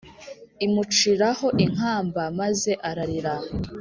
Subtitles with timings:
[0.65, 3.33] Imuciraho inkamba maze ararira